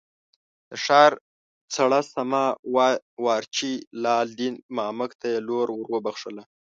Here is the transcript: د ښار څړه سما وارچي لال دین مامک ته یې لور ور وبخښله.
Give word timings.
د 0.69 0.71
ښار 0.83 1.11
څړه 1.75 1.99
سما 2.13 2.45
وارچي 3.25 3.73
لال 4.03 4.27
دین 4.39 4.53
مامک 4.75 5.11
ته 5.19 5.27
یې 5.33 5.39
لور 5.47 5.67
ور 5.73 5.85
وبخښله. 5.91 6.43